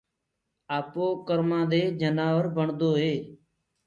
[0.77, 3.13] آپو ڪرمآنٚ دي جنآور بڻدوئي